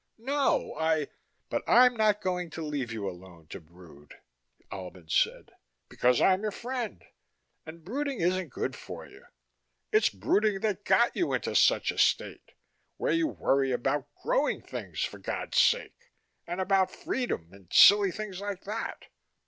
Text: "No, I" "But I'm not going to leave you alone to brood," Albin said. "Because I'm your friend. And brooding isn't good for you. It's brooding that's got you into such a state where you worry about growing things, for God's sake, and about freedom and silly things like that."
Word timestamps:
"No, 0.17 0.73
I" 0.79 1.09
"But 1.51 1.61
I'm 1.67 1.95
not 1.95 2.21
going 2.23 2.49
to 2.57 2.63
leave 2.63 2.91
you 2.91 3.07
alone 3.07 3.45
to 3.49 3.61
brood," 3.61 4.15
Albin 4.71 5.09
said. 5.09 5.51
"Because 5.89 6.19
I'm 6.19 6.41
your 6.41 6.49
friend. 6.49 7.03
And 7.67 7.83
brooding 7.85 8.19
isn't 8.19 8.47
good 8.49 8.75
for 8.75 9.05
you. 9.05 9.25
It's 9.91 10.09
brooding 10.09 10.61
that's 10.61 10.81
got 10.85 11.15
you 11.15 11.31
into 11.33 11.53
such 11.55 11.91
a 11.91 11.99
state 11.99 12.53
where 12.97 13.13
you 13.13 13.27
worry 13.27 13.71
about 13.71 14.07
growing 14.23 14.63
things, 14.63 15.03
for 15.03 15.19
God's 15.19 15.59
sake, 15.59 16.09
and 16.47 16.59
about 16.59 16.89
freedom 16.89 17.49
and 17.51 17.71
silly 17.71 18.09
things 18.11 18.41
like 18.41 18.63
that." 18.63 19.05